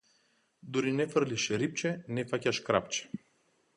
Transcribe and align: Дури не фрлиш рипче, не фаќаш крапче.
Дури 0.71 0.93
не 0.99 1.05
фрлиш 1.11 1.45
рипче, 1.63 1.93
не 2.19 2.25
фаќаш 2.33 2.63
крапче. 2.71 3.23